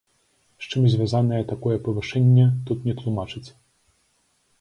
[0.65, 3.45] З чым звязанае такое павышэнне, тут не тлумачаць.